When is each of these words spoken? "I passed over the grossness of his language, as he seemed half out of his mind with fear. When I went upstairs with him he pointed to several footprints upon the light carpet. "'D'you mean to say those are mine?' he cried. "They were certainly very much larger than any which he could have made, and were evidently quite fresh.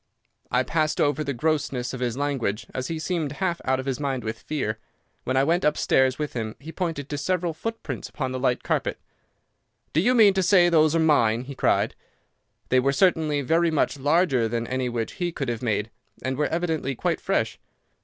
"I 0.49 0.63
passed 0.63 0.99
over 0.99 1.23
the 1.23 1.31
grossness 1.35 1.93
of 1.93 1.99
his 1.99 2.17
language, 2.17 2.65
as 2.73 2.87
he 2.87 2.97
seemed 2.97 3.33
half 3.33 3.61
out 3.65 3.79
of 3.79 3.85
his 3.85 3.99
mind 3.99 4.23
with 4.23 4.39
fear. 4.41 4.79
When 5.25 5.37
I 5.37 5.43
went 5.43 5.63
upstairs 5.63 6.17
with 6.17 6.33
him 6.33 6.55
he 6.59 6.71
pointed 6.71 7.07
to 7.07 7.19
several 7.19 7.53
footprints 7.53 8.09
upon 8.09 8.31
the 8.31 8.39
light 8.39 8.63
carpet. 8.63 8.97
"'D'you 9.93 10.15
mean 10.15 10.33
to 10.33 10.41
say 10.41 10.69
those 10.69 10.95
are 10.95 10.99
mine?' 10.99 11.43
he 11.43 11.53
cried. 11.53 11.93
"They 12.69 12.79
were 12.79 12.91
certainly 12.91 13.41
very 13.41 13.69
much 13.69 13.99
larger 13.99 14.47
than 14.47 14.65
any 14.65 14.89
which 14.89 15.13
he 15.21 15.31
could 15.31 15.49
have 15.49 15.61
made, 15.61 15.91
and 16.23 16.35
were 16.35 16.47
evidently 16.47 16.95
quite 16.95 17.21
fresh. 17.21 17.59